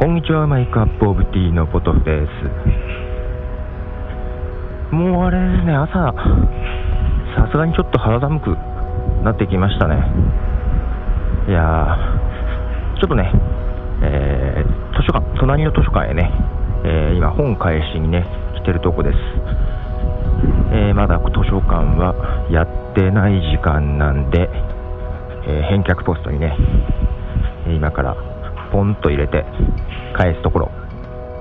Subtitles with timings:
[0.00, 2.30] こんにちは、マイクアップオブティーのポトフです。
[4.94, 5.92] もうあれね、朝、
[7.36, 8.56] さすがにちょっと肌寒く
[9.22, 10.00] なってきましたね。
[11.48, 11.98] いや、
[12.98, 13.30] ちょっとね、
[14.00, 16.32] えー、図書館、隣の図書館へね、
[16.82, 18.24] えー、今、本返しにね、
[18.54, 19.18] 来てるとこです。
[20.72, 24.48] えー、まだ図書館はやってない時間なんで、
[25.46, 26.56] え返却ポストにね、
[27.68, 28.29] 今から
[28.70, 29.44] ポンと入れて
[30.16, 30.70] 返すところ、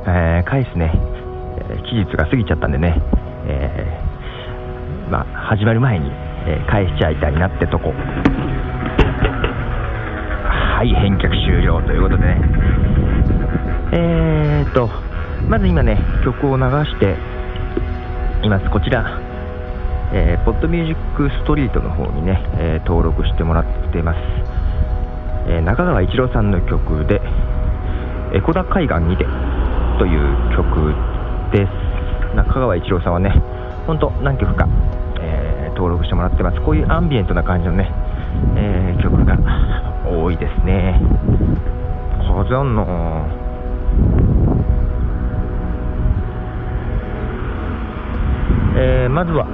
[0.08, 0.92] えー、返すね、
[1.72, 3.02] え期日が過ぎちゃったんでね、
[3.48, 6.10] えー、まあ、始まる前に、
[6.46, 7.94] え返しちゃいたいなってとこ。
[10.80, 12.42] はい返却終了ということでね。
[13.92, 14.90] えーと
[15.50, 17.18] まず今ね曲を流して
[18.44, 18.70] います。
[18.70, 19.30] こちら。
[20.12, 24.18] えー、ポッドミュージックストリートの方にね、えー、登録してもらってます、
[25.50, 27.22] え、中川一郎さんの曲で
[28.34, 29.26] 「エコダ海岸にて」
[30.00, 30.94] という曲
[31.52, 32.36] です。
[32.36, 33.34] 中川一郎さんはね
[33.88, 34.68] 本当何曲か、
[35.20, 36.62] え登録してもらってます。
[36.62, 37.92] こういうアンビエントな感じのね、
[38.56, 39.38] え曲が
[40.06, 41.02] 多いですね。
[42.44, 42.84] 風あんな
[48.76, 49.46] えー、まずは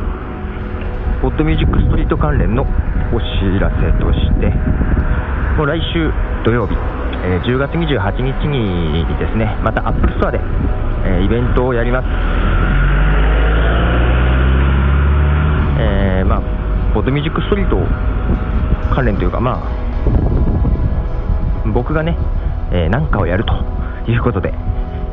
[1.21, 4.53] ホットミュージックストリート関連のお知らせとして、
[5.57, 6.11] もう来週
[6.43, 6.75] 土曜日、
[7.23, 8.11] えー、10月28
[8.41, 10.37] 日にですね、また Apple Store で、
[11.05, 12.05] えー、イベントをやります。
[15.79, 16.41] えー、まあ、
[16.93, 17.77] ホットミュージックストリート
[18.93, 19.69] 関連というか、まあ、
[21.73, 22.17] 僕がね、
[22.73, 23.53] えー、かをやると
[24.11, 24.53] いうことで、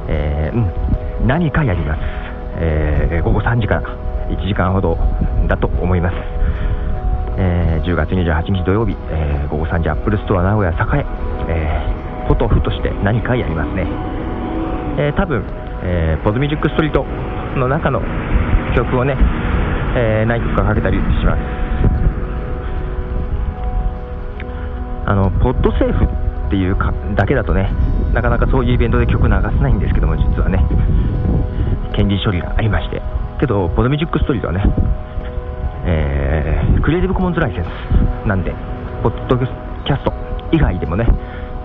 [0.08, 2.00] えー、うん、何かやります。
[2.56, 3.82] えー、午後3時から
[4.28, 4.98] 1時間ほど
[5.46, 6.14] だと思います、
[7.82, 11.04] 10月28日土曜日、えー、午後3時 Apple Store 名古屋栄、
[11.48, 13.86] えー、ポトフとして何かやりますね、
[14.98, 15.44] えー、多分、
[15.82, 17.04] えー、ホットミュージックストリート
[17.58, 18.00] の中の
[18.76, 19.16] 曲をね、
[19.96, 21.38] えー、何曲かかけたりします。
[25.04, 26.04] あのポッドセーフ
[26.46, 27.68] っていうかだけだとね
[28.14, 30.64] なかなかそういうイベントで曲流せないんですけども実はね。
[31.92, 33.00] 権利処理がありまして。
[33.38, 34.64] けど、ポドミュージックストリートはね、
[35.84, 37.68] えー、クリエイティブコモンズライセンス
[38.26, 38.54] なんで、
[39.02, 40.12] ポッドキャスト
[40.52, 41.06] 以外でもね、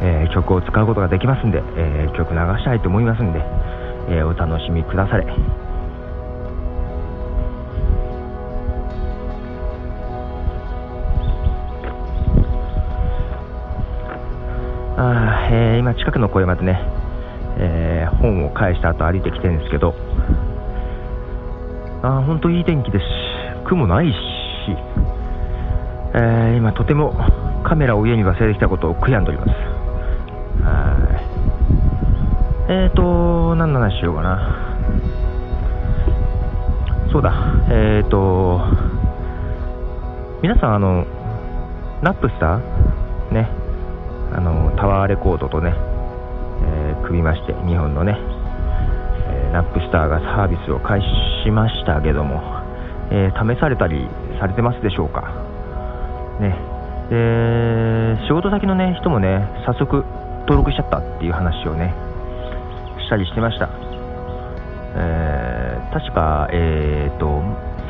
[0.01, 3.41] えー、曲を使うことができますんで、えー、曲流したいと思いますんで、
[4.09, 5.25] えお楽しみくだされ。
[14.99, 16.81] あえ、今、近くの小山でね、
[17.59, 19.94] え、本を返した後歩いてきてるんですけど、
[22.01, 23.27] 本当いい天気ですし
[23.67, 24.13] 雲ないし、
[26.16, 27.13] えー、今とても
[27.63, 29.50] カメラを家に忘れてきたことを悔やんでおります。
[30.63, 30.97] は
[32.67, 34.39] いえーと何の話しようかな。
[37.11, 37.33] そうだ。
[37.69, 38.61] えーと
[40.41, 41.05] 皆さんあの
[42.01, 43.34] ナップスター？
[43.34, 43.49] ね。
[44.34, 48.17] あのタワーレコードとね、えー、組みまして日本のね
[49.53, 51.07] ナップスターがサービスを開始
[51.45, 52.41] しましたけども、
[53.09, 54.07] えー、試されたり
[54.40, 55.22] されてますでしょうか、
[56.40, 56.56] ね、
[57.09, 60.03] で仕事先の、ね、人もね早速
[60.41, 61.94] 登録しちゃったっていう話をね
[63.00, 63.69] したりしてました、
[64.96, 67.41] えー、確か、えーと、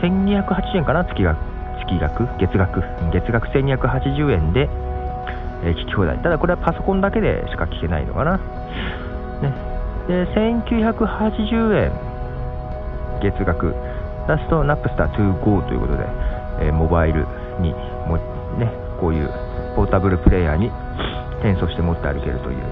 [0.01, 1.03] 1208円かな？
[1.03, 1.57] 月額
[1.88, 2.27] 月額？
[2.38, 2.83] 月額？
[3.11, 4.69] 月額1280円で、
[5.63, 6.19] えー、聞き放題。
[6.19, 9.53] ただこれはパソコンだけでしか聞けないのかな、ね。
[10.07, 11.91] で1980円。
[13.22, 13.73] 月額。
[14.27, 16.03] 出すとナップスター 2GO ということで、
[16.61, 17.25] えー、モバイル
[17.59, 17.71] に
[18.07, 18.17] も、
[18.59, 19.29] ね、こういう
[19.75, 20.67] ポータブルプレイヤーに
[21.39, 22.63] 転送して持って歩けるという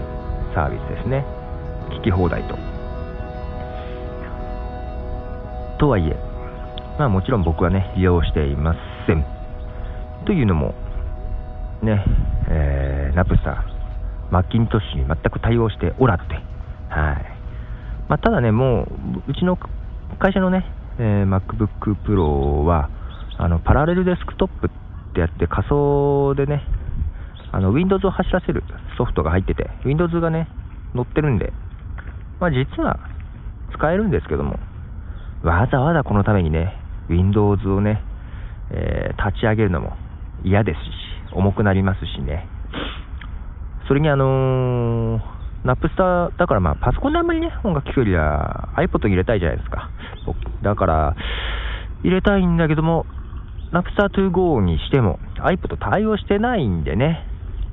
[0.53, 1.25] サービスですね。
[2.01, 2.55] 聞き放題と。
[5.79, 6.15] とはいえ
[6.97, 8.75] まあもちろん僕はね利用していま
[9.07, 9.25] せん。
[10.25, 10.73] というのも
[11.83, 12.03] ね、
[12.49, 13.75] えー、ナプスター
[14.31, 16.35] マッキントッシュに全く対応しておらって
[16.89, 17.35] はい。
[18.07, 18.83] まあ、ただね、も
[19.27, 19.57] ううちの
[20.19, 20.65] 会社のね、
[20.97, 22.89] えー、MacBook Pro は
[23.37, 26.63] あのパラレルデスクトップってやって仮想でね、
[27.51, 28.63] あの Windows を走らせる
[28.97, 30.47] ソフトが入ってて、Windows がね、
[30.93, 31.51] 載ってるんで、
[32.39, 32.99] まあ、実は
[33.73, 34.59] 使えるんですけども、
[35.43, 36.73] わざわざこのためにね、
[37.09, 38.01] Windows をね、
[38.71, 39.93] えー、立ち上げるのも
[40.43, 42.47] 嫌ですし、重くなりますしね、
[43.87, 45.34] それにあのー
[45.65, 49.89] ナップスターだからまあパソコンであんまりね、音楽聴くよりは iPod 入れたいじゃないですか。
[50.61, 51.15] だから、
[52.03, 53.07] 入れたいんだけども、
[53.71, 57.25] ナップスター 2GO にしても iPod 対応してないんでね、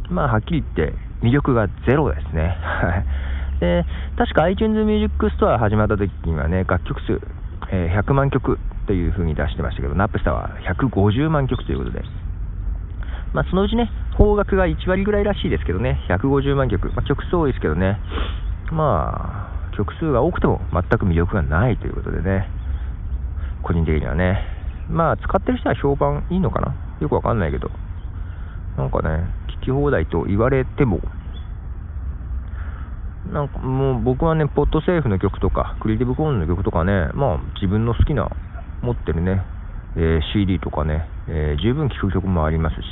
[0.09, 2.57] まあはっきり言って魅力がゼロですね。
[3.61, 3.85] で、
[4.17, 7.21] 確か iTunes Music Store 始まった時にはね、楽曲数、
[7.71, 12.03] えー、100万曲という風に出してましたけど、ナップスターは150万曲ということで、
[13.35, 17.99] まあ、そのうちね、方角が1割ぐらいらしいですけどね、150万曲、まあ、曲数多いですけどね、
[18.71, 22.49] まあ、曲数が多くても全く魅力がないということでね、
[23.63, 24.45] 個人的にはね、
[24.91, 26.75] まあ、使ってる人は評判いいのかな？
[27.01, 27.71] よくわかんないけど、
[28.77, 29.25] なんかね、
[29.61, 31.01] 聞き放題と言われても、
[33.33, 38.29] なんかもう僕はね、ポッドセーフの曲とか、クリエイティブコーンの曲とかね、まあ自分の好きな、
[38.83, 39.43] 持ってるね、
[39.97, 42.83] えー、CD とかね、えー、十分聴く曲もありますし、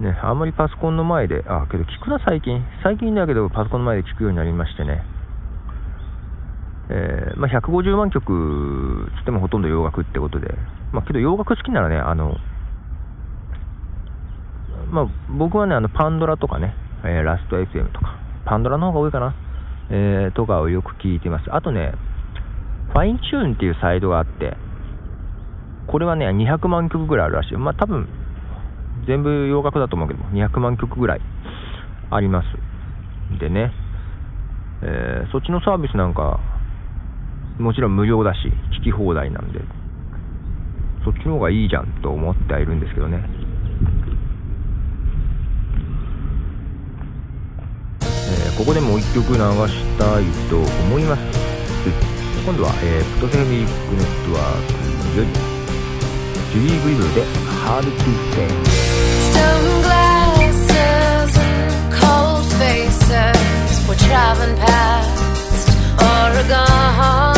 [0.00, 5.02] ね、あんまりパソコンの前で、あ、けど聞くな最近、最近だけどパソコンの前で聞くようになりましてね、
[6.88, 10.48] えー、まあ、150万曲つってもほとんど洋楽ってことで、
[10.92, 12.36] まあ、けど洋楽好きならね、あの、
[14.90, 19.34] まあ、僕はね、あの、パンドラとかね、えー、ラスト FM とか、パンドラの方が多いかな、
[19.90, 21.46] えー、とかをよく聞いてます。
[21.54, 21.92] あとね、
[22.92, 24.56] ファインチューンっていうサイトがあって、
[25.88, 27.56] これはね、200万曲ぐらいあるらしい。
[27.56, 28.08] まあ、多分、
[29.06, 31.20] 全部洋楽だと思うけども、200万曲ぐらい
[32.10, 32.46] あります。
[33.38, 33.72] でね、
[34.82, 36.40] えー、そっちのサービスなんか、
[37.58, 38.38] もちろん無料だし、
[38.80, 39.60] 聞き放題なんで、
[41.04, 43.22] そっちの方がいいじゃんと思ってはいるんですけどね。
[48.00, 51.22] えー、ここでもう一曲流したいと思います。
[52.44, 54.66] 今度は、えー、プトセミックネットワー
[55.14, 55.30] クより、
[56.52, 58.68] ジュリー・グリブルで how to do things.
[59.30, 59.82] Stone
[61.36, 65.68] and cold faces were traveling past
[66.00, 67.35] Oregon.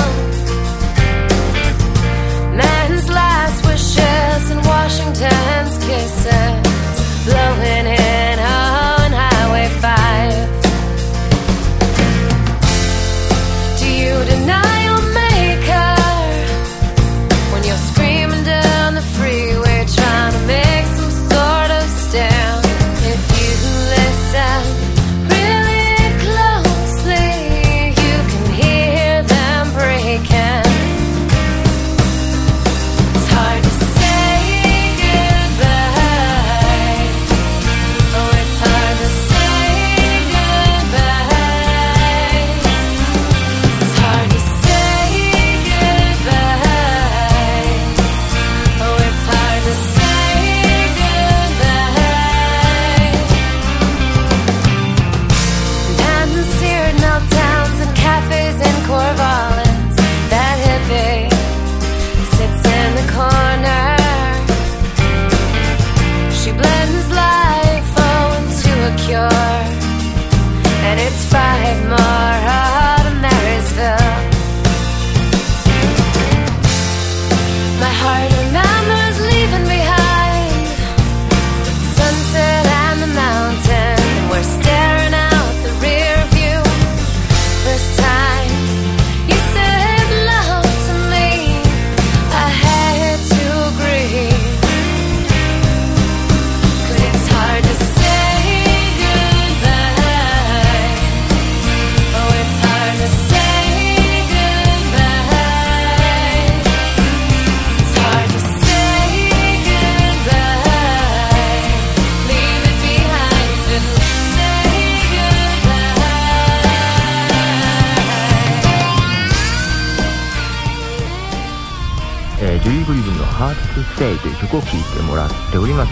[124.48, 125.90] 曲を聴いてもらっております。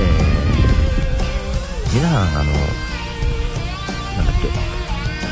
[0.00, 2.52] えー、皆さん、あの、
[4.16, 4.48] なんだっけ、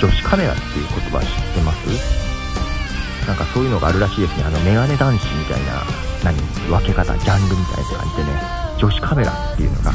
[0.04, 1.86] 女子カメラっていう言葉知ってます？
[3.26, 4.44] なんかそういうのがあるらしいですね。
[4.44, 5.82] あの、メガネ男子みたいな、
[6.24, 6.36] 何、
[6.68, 8.30] 分け方、ジャンルみたいな感じでね、
[8.78, 9.92] 女子カメラっていうのが、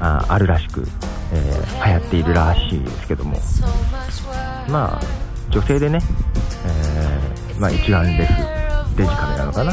[0.00, 0.86] ああるらしく、
[1.32, 3.40] えー、流行っているらしいですけども、
[4.68, 5.04] まあ、
[5.50, 6.00] 女性でね、
[6.66, 9.72] えー、まあ一眼レフデジカメなのかな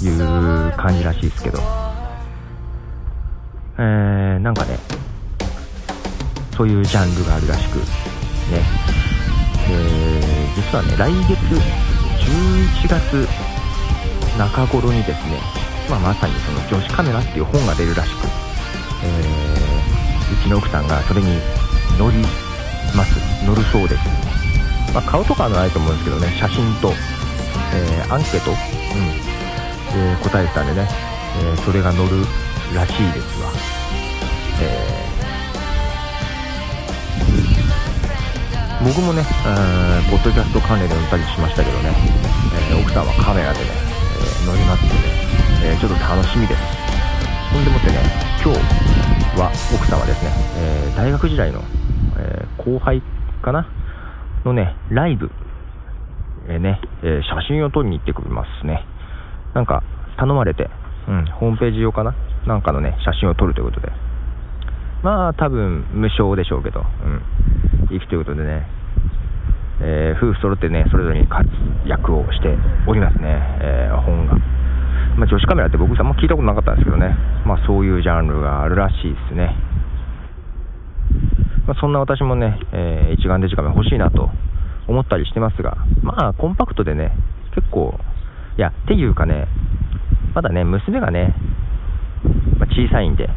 [0.00, 1.58] いう感じらしいですけど。
[3.78, 4.78] えー、なんかね
[6.56, 7.84] そういうジャンルがあるらしくね。
[9.70, 11.38] えー、実はね来月
[12.22, 13.28] 11月
[14.38, 15.40] 中頃にですね、
[15.88, 18.26] まあ、まさにその女子カメラっていう本が出るらしく、
[19.04, 21.38] えー、うちの奥さんがそれに
[21.98, 22.18] 乗り
[22.96, 24.02] ます乗るそうです。
[24.94, 26.92] まあ、顔とかはないと思うんですけどね、写真と、
[27.74, 28.56] えー、アンケート、うん、
[29.94, 30.88] えー、答えたんでね、
[31.42, 32.24] えー、それが乗る
[32.74, 33.52] らしいですわ、
[34.62, 41.92] えー、僕もね、えポッドキャスト関連で乗ったりしましたけどね、
[42.70, 43.66] え奥さんはカメラでね、
[44.44, 45.00] え乗りますんで、ね、
[45.76, 46.60] えちょっと楽しみです。
[47.52, 47.98] ほんでもってね
[48.42, 48.58] 今日
[49.38, 51.62] は奥さんはですね、え大学時代の、
[52.18, 53.02] え後輩
[53.42, 53.66] かな？
[54.44, 55.30] のねライブ
[56.48, 58.84] えー、ね、えー、写真を撮りに行ってくれますね。
[59.54, 59.82] なんか
[60.16, 60.70] 頼まれて、
[61.08, 62.14] うん、ホームページ用かな？
[62.46, 63.92] なんかのね写真を撮るということで。
[65.02, 67.22] まあ多分無償でしょうけど、うん、
[67.90, 68.66] 行くということでね、
[69.80, 71.48] えー、夫婦揃ってね、それぞれに活
[71.86, 72.56] 躍をして
[72.86, 74.34] おりますね、えー、本が。
[75.16, 79.54] まあ、女子カメラって僕さんも聞いたことなかったんですけどね、まあ、そういうジャンルがあるらしいですね。
[81.66, 84.30] まあ、そんな私もね、えー、一眼デジカメ欲しいなと
[84.88, 87.12] 思ったりしてますが、まあ、コンパクトでね、
[87.54, 87.98] 結構、
[88.60, 89.48] や、っていうかね、
[90.34, 91.34] まだね、娘がね、
[92.58, 93.28] まあ、小さいんで、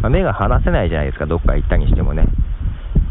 [0.00, 2.26] まあ、目が離せないじゃないですか、どっか行ったにしてもね。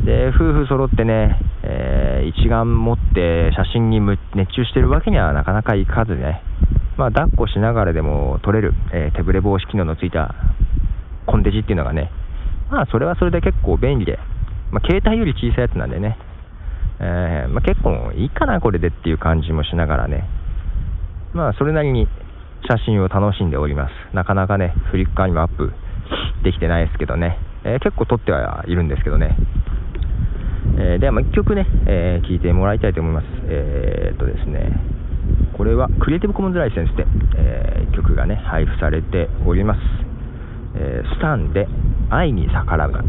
[0.03, 6.41] で、夫婦揃ってね、えー、一眼持って写真に熱中してるわけにはなかなかいかずね、
[6.97, 10.35] まあ、抱っこしながらでも撮れる、えー、手ぶれ防止機能のついた
[11.27, 12.11] コンデジっていうのがね、
[12.71, 14.17] まあ、それはそれで結構便利で、
[14.71, 16.17] まあ、携帯より小さいやつなんでね、
[16.99, 20.27] えー、まあ、結構いいかな、これでっていう感じもしながらね、
[21.33, 22.07] まあ、それなりに
[22.67, 24.15] 写真を楽しんでおります。
[24.15, 25.71] なかなかね、フリッカーにもアップ
[26.43, 29.37] できてないですけどね、えー、結構撮ってはいるんですけどね。
[30.77, 33.25] えー、では、1曲ね、えー、聴いてもらいたいと思います。
[33.47, 34.71] えー、っとですね、
[35.57, 37.05] これはクリエイティブコモンズライセンスで、
[37.37, 39.79] えー、曲がね、配布されております。
[40.75, 41.67] えスタンで
[42.09, 43.03] 愛に逆らうな。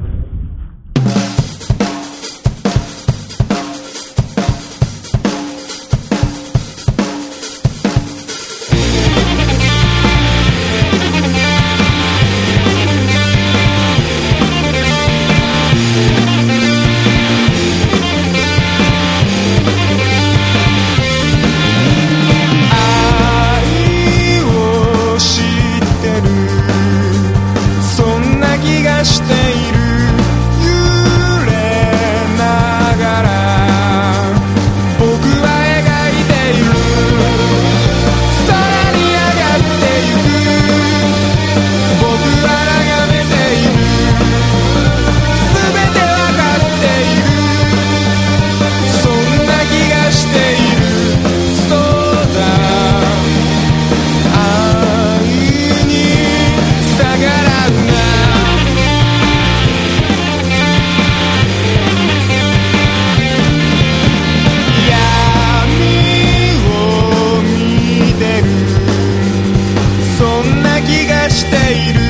[71.43, 72.01] mosteiro.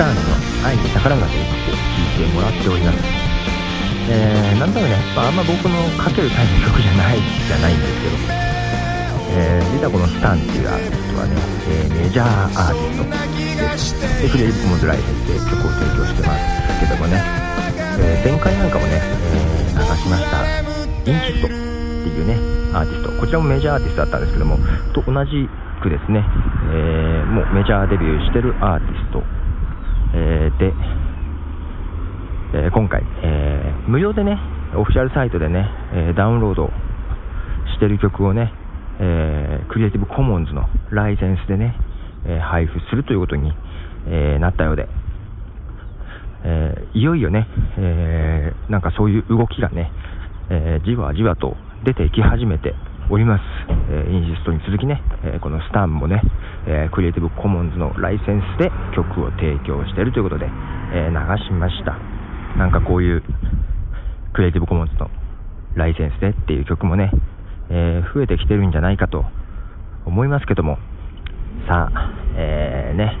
[0.00, 2.96] ターンの愛に宝村という曲を聴いてもらっております。
[4.08, 8.16] えー、なんとなくね、まあ、あんま僕のかけるタイプの曲じゃないじゃないんですけど、
[9.36, 11.36] えー、実はこのスタンっていうアーティストはね、
[11.68, 13.12] えー、メジャーアーティスト。
[13.60, 13.92] です
[14.24, 16.80] でクリエイティブモズライセンスで曲を提供してます。
[16.80, 17.20] けどもね、
[18.00, 20.40] えー、前回なんかもね、え流しました。
[20.48, 22.40] インチットっていうね
[22.72, 23.20] アーティスト。
[23.20, 24.56] こちらもメジャーアーティストだったんですけども
[24.96, 25.44] と同じ
[25.84, 26.24] くですね、
[26.72, 29.22] えもうメジャーデビューしてるアーティスト、
[30.60, 30.72] え
[32.52, 34.38] で、え今回、え無料でね
[34.76, 36.70] オフィシャルサイトでね、えダウンロード
[37.74, 38.52] してる曲をね、
[39.00, 41.74] え、クリエイティブコモンズのライセンスでね、
[42.26, 43.52] え、配布するということに、
[44.06, 44.88] え、なったようで、
[46.44, 47.48] えいよいよね、
[47.78, 49.90] えなんかそういう動きがね、
[50.50, 52.74] えじわじわと出てき始めて
[53.10, 53.42] おります。
[53.90, 56.22] えインシストに続きね、えこのスタンもね、
[56.66, 60.46] えクリエイティブコモンズのライセンスで曲を提供しているということで、
[60.94, 61.98] え流しました。
[62.56, 63.22] なんかこういう
[64.32, 65.10] クリエイティブコモンズの
[65.74, 67.10] ライセンスでっていう曲もね、
[67.68, 69.24] え、増えてきてるんじゃないかと
[70.06, 70.78] 思いますけども、
[71.68, 73.16] さあ、えー、ね、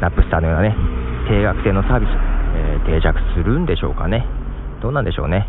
[0.00, 0.76] ナップスターのようなね、
[1.28, 2.10] 定額制のサービス、
[2.54, 4.24] え、定着するんでしょうかね。
[4.80, 5.48] どうなんでしょうね。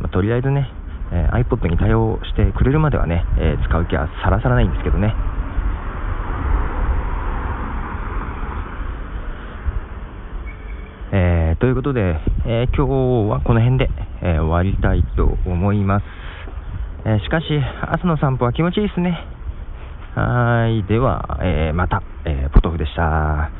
[0.00, 0.70] まあ、とりあえずね、
[1.12, 5.14] え iPod に対応してくれるまではね、え使う気はさらさらないんですけどね。
[11.10, 13.88] えー、ということで、えー、今日はこの辺で、
[14.20, 16.04] えー、終わりたいと思います。
[17.06, 17.46] えしかし、
[17.80, 19.24] 朝の散歩は気持ちいいですね。
[20.14, 20.82] はい。
[20.84, 23.57] では、えまた、えポトフでした。